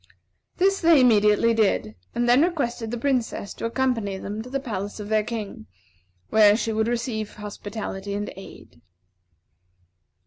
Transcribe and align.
This 0.57 0.81
they 0.81 0.99
immediately 0.99 1.53
did, 1.53 1.93
and 2.15 2.27
then 2.27 2.41
requested 2.41 2.89
the 2.89 2.97
Princess 2.97 3.53
to 3.53 3.65
accompany 3.65 4.17
them 4.17 4.41
to 4.41 4.49
the 4.49 4.59
palace 4.59 4.99
of 4.99 5.09
their 5.09 5.23
King, 5.23 5.67
where 6.31 6.57
she 6.57 6.73
would 6.73 6.87
receive 6.87 7.35
hospitality 7.35 8.15
and 8.15 8.33
aid. 8.35 8.81